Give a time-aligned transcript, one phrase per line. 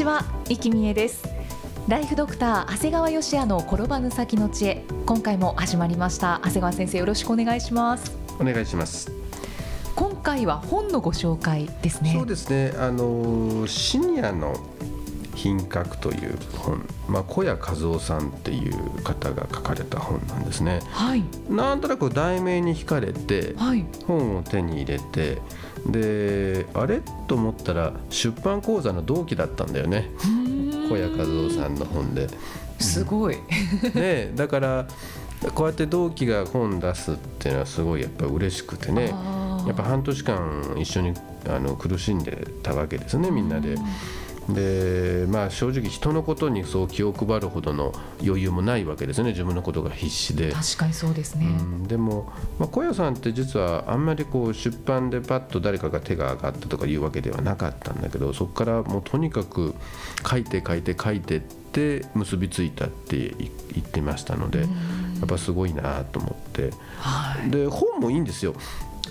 [0.00, 1.28] ちは、生きみえです
[1.86, 9.12] ライフドクター長谷川芳也の転ばぬ先の知恵今回も始まりました長谷川先生よろしくお願いしますお願いします。
[9.94, 12.72] 今回は本のご紹介ですねそうですね。
[12.78, 14.56] あのシニアの
[15.34, 20.80] 品格という本、まあ小谷和夫さんっていう方が書かれた本なんですね。
[20.92, 25.42] はいなんとなく題名に惹かれてはい本を手に入れて。
[25.86, 30.10] であれと思ったら出版講座の同期だったんだよね。
[30.88, 32.28] 小谷和夫さんの本で。
[32.78, 33.36] すごい。
[33.94, 34.86] ねだから
[35.54, 39.14] こうやって同期が本出すっていうのはすごいやっぱ嬉しくてね。
[39.66, 41.14] やっぱ半年間一緒に
[41.48, 43.76] あの苦しんでたわけですねみんなで。
[44.48, 47.92] でまあ正直人のことにそう気を配るほどの
[48.24, 49.30] 余裕もないわけですね。
[49.30, 50.50] 自分のことが必死で。
[50.52, 51.82] 確かにそうですね、うん。
[51.84, 59.74] でも、まあ、小屋さんって実はあんまりこう出版でパッと誰かが手が上がったとかいうわけではなかったんだけどそこからもうとにかく
[60.28, 64.66] 書いて書いて書いてって結びついたって言ってましたのでや
[65.24, 66.70] っぱすごいなと思って。
[66.98, 67.50] はい。
[67.50, 68.54] で本もいいんですよ。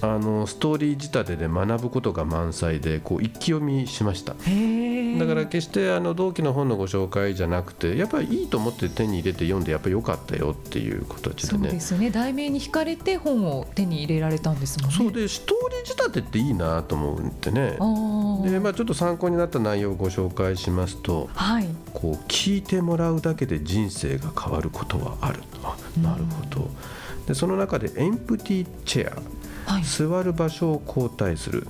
[0.01, 4.33] あのストーリー仕立てで学ぶことが満載でこう一気読みしました。
[4.33, 11.63] へえだから決してあの同期の本のご紹介じゃなくてやっぱりいいと思って手に入れて読んでやっぱり良かったよっていう形でね。
[11.63, 12.09] そうですよね。
[12.11, 14.95] 題名に惹かれて本を手に入れられたんですもんね。
[14.97, 17.77] そうでストーリー仕立てっていいなと思うんでね
[18.51, 21.67] で、まあ、ちょっと参考になった内容をご紹介しますとはい。
[21.93, 26.69] こう聞いてもらうだけで人生が変わることはあるあなるほど。
[27.27, 29.21] でその中でエンプティチェア
[29.65, 29.83] はい。
[29.83, 31.67] 座る場所を交代する。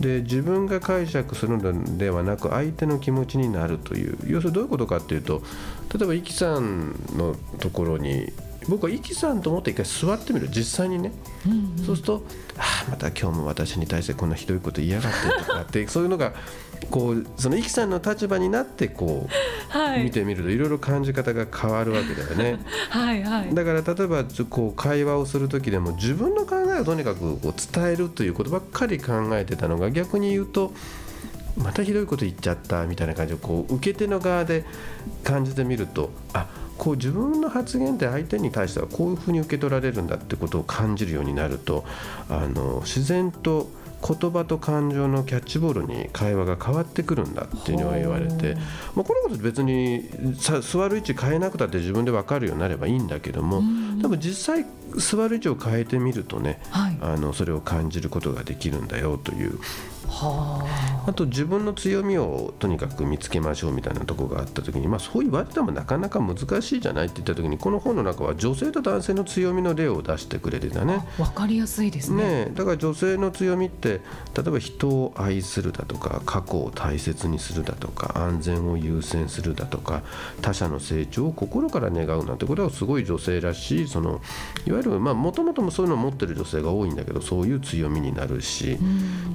[0.00, 4.18] で自分が解釈するのではなく相手の気持ちになるという。
[4.26, 5.42] 要するにどういうことかっていうと
[5.94, 8.32] 例えばいきさんのところに
[8.68, 10.48] 僕はイキさんと思って一回座ってみる。
[10.48, 11.12] 実際にね、
[11.84, 12.24] そうすると
[12.58, 16.32] 「ああまた今日も私に対してこんなひどいこと言いやがって」とかって そういうのが
[16.90, 20.04] こうそのイキさんの立場になってこう、はい。
[20.04, 22.64] 見てみるといろいろ感じ方が変わるわけだよね。
[22.90, 23.54] はいはい。
[23.54, 30.72] だから例えばこう会話をする時でも自分の考えをとにかくこう伝えるということばっかり考えてたのが逆に言うと
[31.56, 34.64] またひどいこと言っちゃったみたいな感じでこう受け手の側で
[35.24, 36.46] 感じてみるとあ
[36.78, 41.84] こう自分の発言って相手に対してはこういうふうに受け取られるんだってことを感じるようになると
[42.28, 43.68] あの自然と
[44.02, 48.56] 言葉と感情のキャッチボールに会話が変わってくるんだっていうのは言われて、
[48.96, 53.62] まあ、このこと別にさ座る位置変えなくたって自分で分かるようになればいいんだけども
[54.02, 54.66] 多分実際
[54.98, 56.98] 座る位置を変えてみるとねはい。
[57.00, 59.64] あのそれを感じることができるんだよというは
[61.04, 71.04] あと自分の強みをとにかく見つけましょうみたいなところがあった時に、まあ、そう言われてもなかなか難しいじゃないって言った時にこの本の中は女性と男性の強みの例を出してくれてたね。
[71.18, 74.00] あわかりやすいですねねえだから女性の強みって
[74.36, 80.02] 例えば人を愛するだとか過去を大切にするだとか安全を優先するだとか
[80.40, 84.20] 他者の成長を心から願うなんてことはすごい女性らしいその
[84.66, 88.78] いわゆるもともともそういうのを持ってる女性が多いんだけどそういう強みになるし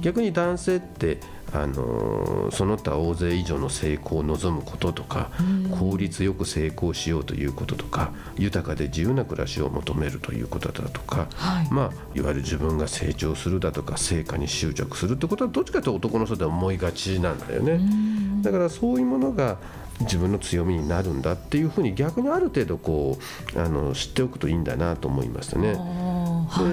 [0.00, 1.18] 逆に男性って
[1.52, 5.30] あのその他大勢以上の成功を望むこととか
[5.78, 17.80] 効率よく成功しようということとか豊かで自由な暮らしを求めるということだとか、はいまあ、いわゆる自分が成長するだとか成果に執着するってことはどっちかというと男の人では思いがちなんだよね。
[18.42, 19.56] だからそういうものが
[20.00, 23.18] 自分の強みになるんだっていうふうに逆にある程度こ
[23.54, 25.74] うあの知っておくといいんだなと思いましたね。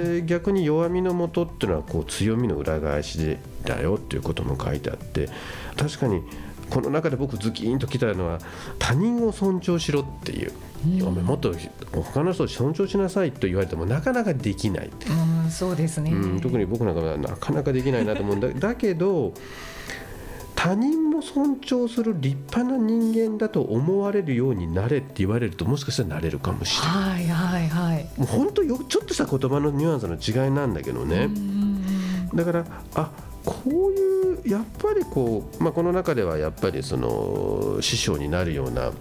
[0.02, 5.30] で逆に弱みのもとっていうのはこう強みの裏返しだよっていうことも書いてあって
[5.75, 6.22] 確かに
[6.69, 8.39] この中で僕ズキーンときたのは
[8.80, 10.51] 他人を尊重しろっていう、
[11.06, 11.54] お前もっと
[11.92, 18.50] 他の人を尊重しなさいと言われてもなかなかできない、うんそうですね、うん、特に僕なんかはなかなかできないなと思うんだ。
[18.50, 19.33] だけど
[20.65, 26.97] 他人も尊重する立派な人間だと思われるようになれって言われるともしかしたらなれるかもしれない。
[26.97, 28.09] はいはいはい。
[28.17, 31.29] もう本当よちょっとした言葉のニュアンスの違いなんだけどね、
[32.33, 32.65] だから
[32.95, 33.12] あ
[33.45, 38.91] こういうやっぱりこう、まあ、この中ではやっぱりその師匠になるような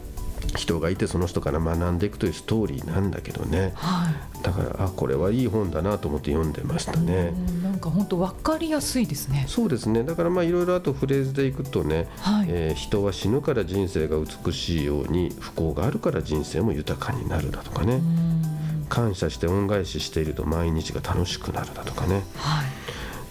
[0.57, 3.73] 人がいてその人から学んでいくというストーリーなんだけどね。
[3.77, 4.43] はい。
[4.43, 7.33] だからあこれはいい本だなと思って読んでましたね。
[7.35, 9.47] うんなんか本当わかりやすいですね。
[9.49, 10.05] そうですね。
[10.05, 12.47] だからまあいろいろあとフレーズでいくとね、はい。
[12.49, 18.87] えー人は死ぬから人生が美しいように不幸があるから人生も豊かになるだとかね、うん。
[18.89, 22.23] 感謝して恩返ししていると毎日が楽しくなるだとかね。
[22.37, 22.85] はい。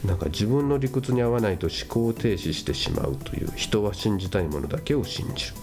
[0.07, 5.53] なんか自分の理屈に合わないと思考停止してしまうという人は信じたいものだけを信じる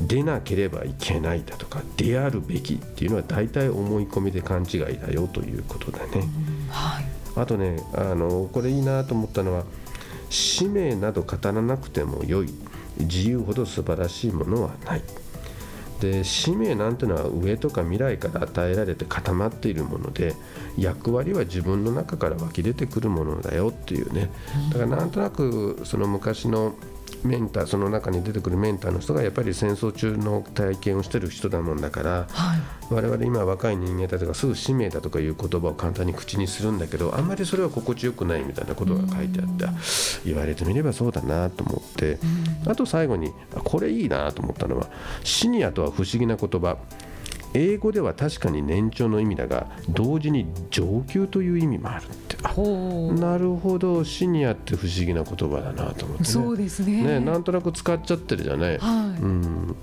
[0.00, 6.10] 出なければいけないだとか出あるべきっていうのは大体思い込みで勘違いだよということだね。
[6.14, 7.04] うんはい。
[7.36, 9.64] あとねあのこれいいなと思ったのは
[10.30, 12.52] 使命など語らなくてもよい
[12.98, 15.02] 自由ほど素晴らしいものはない。
[16.00, 20.36] で使命なんてのは上とか未来から与えられて固まっているもので
[20.76, 24.30] 役割は自分の中から湧き出てくるものだよっていうね。
[24.72, 26.74] だからなんとなくその昔の
[27.24, 32.60] メンターその中に出てくるメンターの人がやっぱり戦争中の体験をしてる人だもんだからはい。
[32.90, 39.66] 我々今若い人間たちがすぐ使命だとかいう言葉を簡単に口にするんだけどあんまりそれは心地よくないみたいなことが書いてあって
[40.24, 42.18] 言われてみればそうだなと思って。
[42.66, 44.88] あと最後にあこれいいなと思ったのは
[45.24, 46.76] シニアとは不思議な言葉
[47.54, 52.36] 英語では確かに年長の意味だが同時に上級という意味もあるって。
[52.42, 52.52] あ
[53.20, 54.04] なるほど。
[54.04, 56.28] シニアって不思議な言葉だなと思ってね。
[56.28, 57.02] そうですね。
[57.02, 59.22] ねなんとなく使っちゃってるじゃない、はい。
[59.22, 59.76] うん。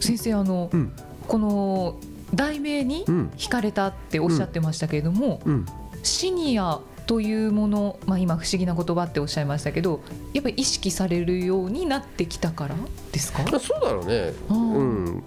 [0.00, 0.92] 先生あの、うん。
[1.26, 1.96] この
[2.34, 3.30] 題名にうん。
[3.36, 5.66] 惹かれたっておっしゃってましたけれども、うん。
[6.02, 10.00] シニアというもの、まあ、今不思議な言葉っておっしゃいましたけど
[10.32, 12.74] やっぱり意識されるようになってきたから
[13.12, 13.44] ですか？
[13.46, 15.22] あそうだろうね、うん、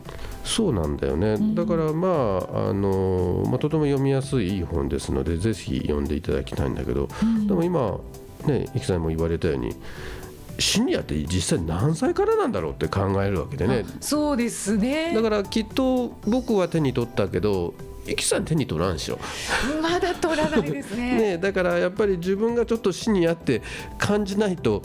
[0.48, 1.56] そうなんだよね、ん。
[1.56, 7.48] だからまああの、まあ、とても読みやすいいい本ですのでぜひ読んでいただきたいんだけど、うん。
[7.48, 8.00] でも今
[8.46, 9.76] ね生さんも言われたように
[10.60, 13.86] シニアって実際何歳からなんだろうって考えるわけでね。
[13.88, 15.14] あそうですね。
[15.14, 17.74] だからきっと僕は手に取ったけど
[18.08, 19.20] 生きさん手に取らんしろ、
[19.82, 21.20] まだ取らないですね。
[21.36, 23.62] ね、だからやっぱり自分がちょっとシニアって
[23.98, 24.82] 感じないと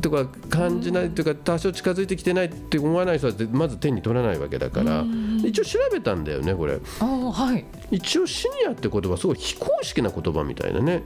[0.00, 5.00] とか感じないというか多少近づいてきてないって思わない人はまず手に取らないわけだから。
[5.00, 5.42] うん。
[5.44, 6.78] 一応調べたんだよねこれ。
[7.00, 7.64] はい。
[7.90, 11.02] 一応シニアって言葉すごい非公式な言葉みたいなね、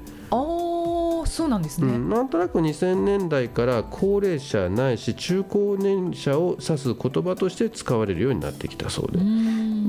[1.27, 9.19] そうなんですね、うん、なんとなく2000年代から高齢者ないし中高年者を指す言葉として使われるようになってきたそうで。
[9.19, 9.23] う。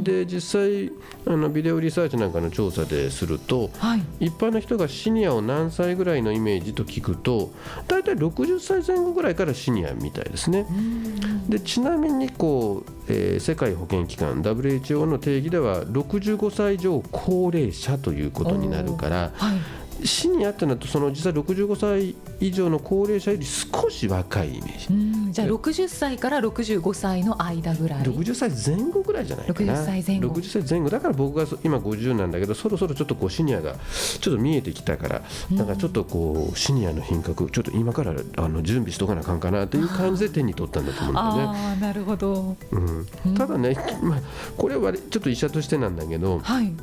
[0.02, 0.92] んで実際
[1.26, 4.04] あのビデオリサーチなんかの調査でするとはい。
[4.20, 7.52] 一般の人がシニアを何歳ぐらいのイメージと聞くと
[7.88, 10.66] 大体60歳前後ぐらいからシニアみたいですね。
[10.70, 11.50] うん。
[11.50, 19.58] でちなみにこう、えー世界保健機関 WHO の定義では65歳以上高齢者ということになるからはい
[20.06, 24.88] シニアってなるとその実際65歳以上の高齢者より少し若いイメージ。
[24.94, 24.94] う
[25.30, 28.04] んじゃあ60歳から65歳の間ぐらい。
[28.04, 29.74] 60歳前後ぐらいじゃないかな。
[29.74, 30.28] 60歳前後。
[30.36, 30.90] 60歳前後。
[30.90, 33.76] だから僕がそ今50なんだけどそろそろちょっとこうシニアが
[34.20, 35.22] ちょっと見えてきたから
[35.52, 41.44] なんかちょっとこうシニアの品格ちょっと今からあの準備しとかなあかんかなっていう感じで手に取ったんだと思うんだよね。
[41.44, 42.56] ああなるほど。
[42.72, 44.22] うん、ただね、まあ、
[44.58, 46.74] これはちょっと医者としてなんだけどはい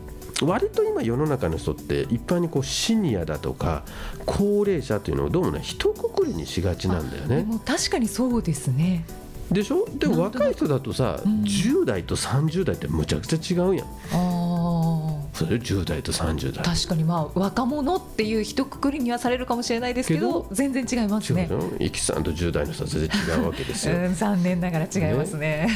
[0.42, 3.82] 割と今世の中の人って一般にこうシニアだとか
[4.26, 7.46] 高齢者というのをどうもね一括りにしがちなんだよね。
[7.64, 9.04] 確かにそうですね。
[9.50, 9.86] でしょ？
[9.98, 11.42] でも若い人だとさ、うん。
[11.42, 13.86] 10代と30代ってむちゃくちゃ違うやん。
[14.12, 16.76] あそれ10代と30あ代。
[16.76, 21.48] 確かにまあ若者っていう一括りにはされるかもしれないですけど全然違いますね。
[21.50, 23.96] 違うのイキさんと10代の人は全然違うわけですよ。
[24.04, 25.68] うん残念ながら違いますね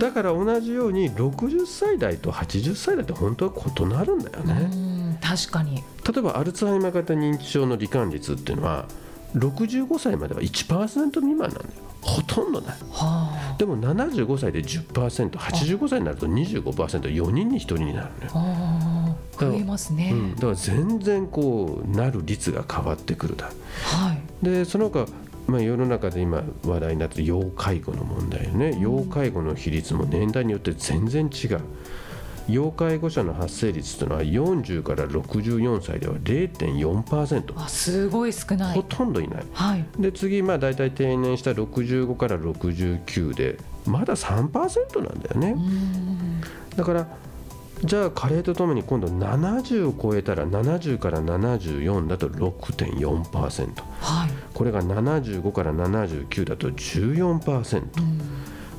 [0.00, 4.54] だから同じように60歳代と80歳代って本当は異なるんだようね。
[4.54, 5.76] ん確かに。
[5.76, 5.82] 例
[6.18, 8.86] えばアルツハイマー型認知症の罹患率っていうのは
[9.34, 11.64] 65歳までは1%未満なんだよ。
[12.00, 12.76] ほとんどない。
[12.90, 18.30] はでも75歳で 10%85 歳になると 25%4 人に1人になるのよ。
[18.34, 23.46] あ、ああ増えますね、うん、だから全然こうなる率が変わってくるだ。
[23.46, 24.44] はい。
[24.44, 25.06] でその他、
[25.48, 31.60] まあ、世の中で今話題になっている要介護の問題よね要介護の比率も年代によって全然違う。
[32.48, 39.44] 要介護者の発生率というのは40から64歳では0.4%あすごい少なほいとんどいない。
[39.52, 39.84] はい。
[39.98, 44.50] で次まあ大体定年した65から69でまだ3%
[45.02, 45.54] なんだよね。
[45.56, 46.40] うん。
[46.76, 47.06] だから
[47.84, 54.30] じゃあ加齢とともに今度70を超えたら70から74だと6.4%はい。
[54.52, 58.18] これが75から79だと14%うん。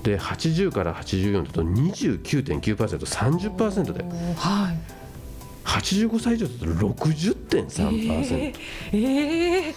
[0.03, 4.03] で80から84だと 29.9%30% で
[4.37, 4.77] はい。
[5.65, 8.53] 85歳以上だと60.3%、
[8.91, 8.93] えー、
[9.67, 9.73] えー、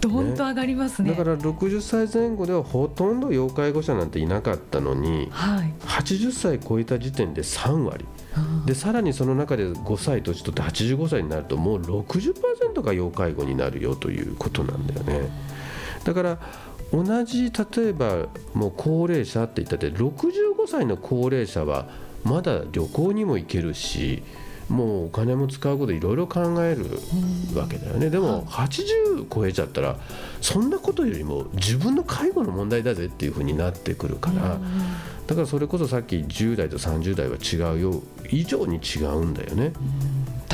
[0.00, 8.04] どんと上がりますね、ね、だから60歳前後ではほとんど要介護者なんていなかったのに、はい、80歳超えた時点で3割。
[8.66, 15.28] でさらにその中で5歳年取って85歳になるともう60%が要介護になるよということなんだよね。
[16.04, 16.38] だから
[16.92, 21.88] 同じ例えばもう高齢者って言ったって65歳の高齢者は
[22.24, 24.22] まだ旅行にも行けるし
[24.68, 26.86] もうお金も使うこといろいろ考える
[27.54, 29.98] わけだよね、でも80超えちゃったら
[30.40, 34.58] そんなことよりも自分の介護の問題だぜっていうふうになってくるから、
[35.26, 38.02] だからそれこそさっき10代と30代は違うよ。
[38.30, 39.72] 以上に違うんだよね。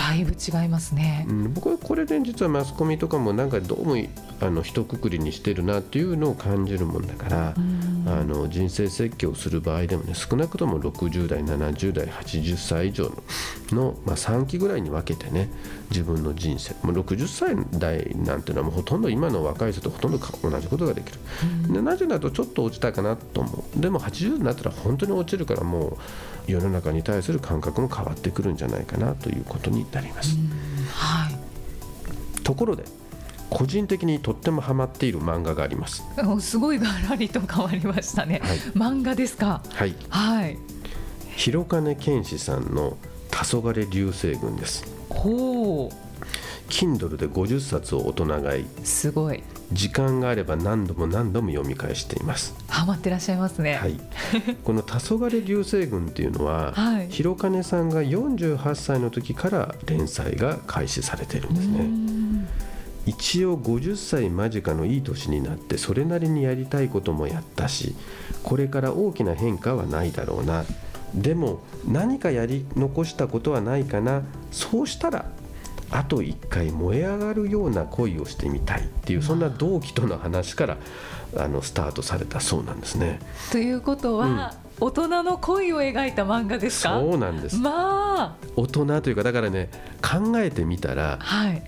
[0.09, 4.03] だいぶ違いますね、うん、僕はこれで実はマスコミとかもなんかどうも
[4.41, 7.55] あの一括りにしてるなっていうのを感じるもんだから、
[8.07, 13.12] あの人生設計をする場合でもね少なくとも60代70代80歳以上
[13.73, 15.50] のまあ、3期ぐらいに分けてね
[15.91, 21.19] 自分の人生もう60歳代なんていうのはもうほとんど今の若い人とほとんど同じことができる、
[21.69, 23.81] うん、70になるとちょっと落ちたかなと思う。
[23.81, 25.99] でも80になったら本当に落ちるからもう
[26.49, 30.37] 世の中に対する感覚も変わってくるんじゃないかなということになります。
[30.95, 32.85] はい、ところで
[33.50, 36.02] 個人的にとってもハマっている漫画があります。
[36.40, 39.62] すごいガラリと変わりましたね、はい、漫画ですか？
[39.71, 40.59] はい、はい、
[41.37, 42.97] 広金健志さんの
[43.31, 44.85] 「黄昏流星群」です。
[45.09, 46.08] ほう
[46.69, 48.67] Kindle で50冊を大人買い。
[48.85, 49.43] すごい。
[49.73, 52.55] 時間があれば何度も何度も読み返しています。
[52.69, 53.75] ハマってらっしゃいますね。
[53.75, 54.01] はい。
[54.65, 61.91] この「黄昏流星群」っていうのは、はい、広金さんが48歳の時から連載が開始されているんですね。
[63.07, 67.95] 一応50歳間近のいい年になってそれなりにやりたいこともやったし
[68.43, 70.65] これから大きな変化はないだろうな。
[71.15, 74.23] でも何かやり残したことはないかな。
[74.51, 75.27] そうしたら
[75.90, 80.76] あと一回燃え上がるような恋をしてみたいっていうそんな同期との話から
[81.37, 83.21] あのスタートされたそうなんですね。
[83.52, 86.99] ということは、うん、大人の恋を描いた漫画ですか？
[87.00, 87.57] そうなんです。
[87.57, 88.49] まあ。
[88.57, 89.71] 大人というかだからね
[90.02, 91.62] 考えてみたら、はい、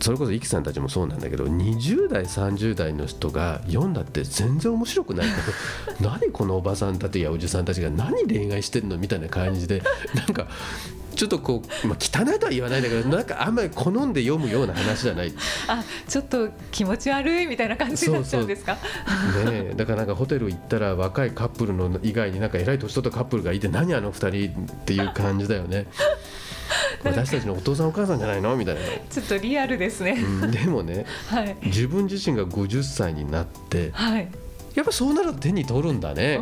[0.00, 5.26] それこそイキさんたちもそうなんだけど20代30代の人が読んだって全然面白くない。
[5.26, 5.32] け
[6.02, 9.82] ど何このおばさんたちやおじさんたちが何恋愛してんのみたいな感じで
[10.14, 10.46] なんか
[11.14, 15.32] ちょっとこう、まあ、汚いとは言わないんだけどなんかあんまり好んで読むような話じゃない。
[15.68, 18.76] あちょっと気持ち悪いみたいな感じになっちゃうんですか？
[19.44, 25.86] ねだからなんかホテル行ったら若いカップルの以外になんか偉い年取ったカップルがいて何あの2人っていう感じだよね。
[27.02, 28.54] 私たちのお父さんお母さんじゃないの？
[28.56, 28.80] みたいな。
[29.10, 34.28] ちょっとリアルですね、うん、でもね、はい、自分自身が50歳になって、はい、
[34.74, 36.38] やっぱそうなると手に取るんだね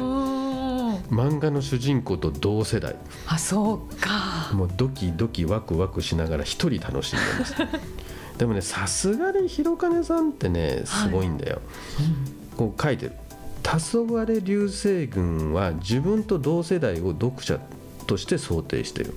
[1.10, 2.96] 漫画の主人公と同世代。
[3.26, 4.50] あそうか。
[4.52, 7.54] もうドキドキワクワクしながら一人楽しんでます
[8.38, 11.60] でもねさすがに広金さんってねすごいんだよ、
[11.96, 12.06] はい。
[12.06, 13.12] うん、こう書いてる
[13.62, 17.58] 「黄昏流星群は自分と同世代を読者
[18.06, 19.14] として想定してる」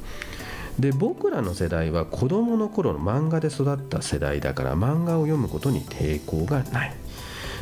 [0.80, 6.94] で僕らの世代は子どもの頃の漫画で育った世代だから漫画を読むことに抵抗がない。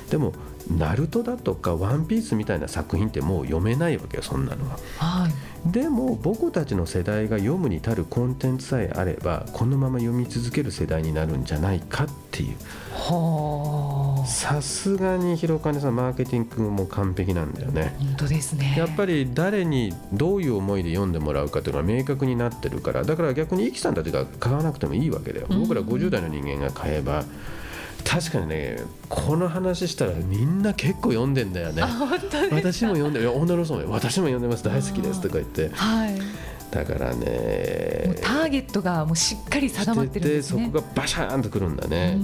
[0.10, 0.34] でも
[0.70, 12.58] ナルトだとかワンピースみたいな作品ってもう読めないわけよそんなのは、はい、でも僕たちの世代が読むに至るコンテンツさえあればこのまま読み続ける世代になるんじゃないかっていう。
[14.28, 17.96] さすがに広金さんマーケティングも完璧なんだよね。
[17.98, 18.76] 本当ですね。
[18.78, 27.24] やっぱり誰にどういう思いで読んでもらうかというのが明確になってるからだから逆にイキさんたちが買わなくてもいいわけだよ、僕ら50代の人間が買えば
[28.04, 28.78] 確かにね
[29.08, 31.84] この話したらみんな結構読んでんだよね。
[32.52, 34.64] 私も読んでる女の人も私も読んでます。
[34.64, 36.20] 大好きですとか言って、はい、
[36.72, 38.16] だからね。
[38.22, 40.66] ターゲットがもうしっかり定まってるんですね。
[40.66, 42.18] そこがバシャーンとくるんだね。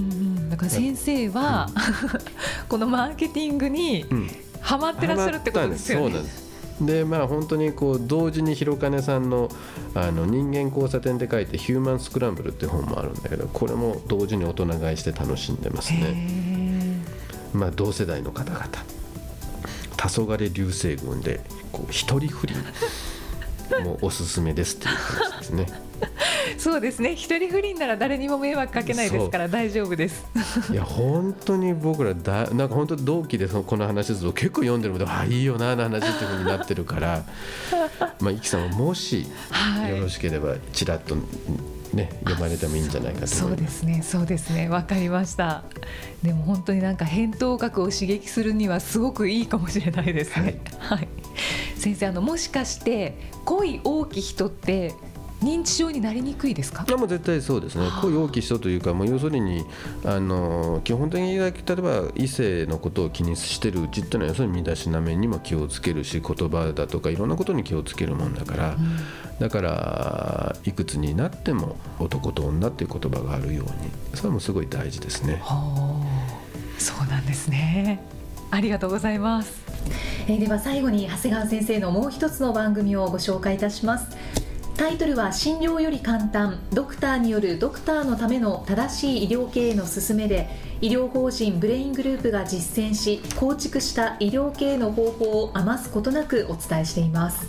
[0.50, 2.20] だから先生は、うん、
[2.68, 4.04] このマーケティングに
[4.60, 6.45] はまってらっしゃるってことですよね、そうなんです
[6.80, 9.48] でまあ本当にこう同時に広金さんの
[9.94, 17.02] あの人間交差点で書いて「ヒューマンスクランブル」って本もあるんだけどこれも同時に大人買いして楽しんでますね。
[17.54, 18.66] まあ同世代の方々
[19.96, 21.40] 黄昏流星群で
[21.72, 22.56] こう一人不倫
[23.82, 25.85] もおすすめですっていう話ですね。
[26.58, 27.14] そうですね。
[27.14, 30.26] 一人不倫なら誰にも迷惑かけないですから大丈夫です。
[30.72, 37.24] いや本当に僕らだなんか本当同期でそのこの話すると結構読んでるのであいいよなあの話っていうふうになってるから
[38.20, 39.26] まあイキさんももし
[39.88, 41.16] よろしければちらっと、
[41.92, 44.02] ね、読まれてもいいんじゃないかとそうですね。
[44.02, 44.68] そうですね。
[44.68, 45.64] わかりました。
[46.22, 51.08] でも本当になんか返答学を刺激するにはすごくいいかもしれないですね、はい、はい、
[51.76, 54.92] 先生あのもしかして恋多き人って
[55.42, 56.84] 認知症になりにくいですか？
[56.88, 57.88] いやもう絶対そうですね。
[58.00, 59.64] 恋多き人というかもう要するに
[60.04, 68.96] あの基本的に例えば異性のことを気にしてるうちっていうのは要するに身だしなみにも気をつけるし言葉だとかいろんなことに気をつけるもんだから、うん、
[69.38, 75.42] だからいくつになっても男と女っていう言葉があるようにそれもすごい大事ですね。
[76.78, 78.00] そうなんですね。
[78.50, 79.64] ありがとうございます。
[80.28, 84.16] えー、では最後に長谷川先生のもう一つの番組をご紹介いたします
[84.76, 86.58] タイトルは診療より簡単。
[86.70, 90.50] ドクターによるドクターのための正しい医療経営の勧めで
[90.82, 97.48] 医療法人ブレイングループが実践し構築した医療経営の方法を余すことなくお伝えしています。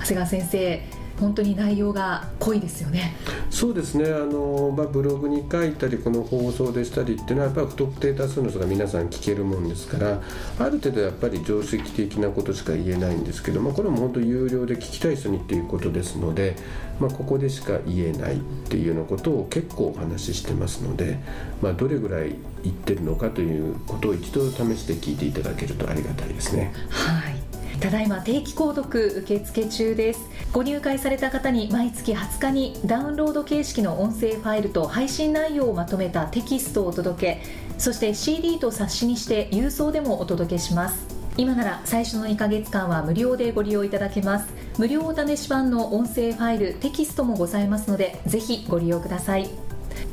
[0.00, 0.82] 長谷川先生
[1.20, 3.14] 本当に内容が濃いですよね。
[3.50, 10.20] そうですねあの、まあ、ブログに書いたりこの放送でしたりっていうのはやっぱり不特定多数の人が皆さん聞けるもんですから
[10.58, 16.56] ある程度やっぱり常識的なことしか言えないんですけどもこれも本当有料で聞きたい人にっていうことですので、
[16.98, 21.20] まあ、ここでしか言えないっていうようなことを結構お話ししてますので、
[21.62, 26.72] まあ、どれぐらい言ってるのかということを一度試して聞いていただけるとありがたいですね。
[26.90, 27.33] はい
[27.80, 30.20] ただいま定期購読受付中です。
[30.52, 37.42] ご入会された方に毎月20日にダウンロード形式の音声ファイルと配信内容をまとめたテキストをお届け
[37.78, 41.06] そして CD と冊子にして郵送でもお届けします。
[41.36, 44.48] 今なら最初の2ヶ月間は無料でご利用いただけます。
[44.78, 49.63] 無料お試し版の音声ファイルテキストもございますのでぜひご利用ください。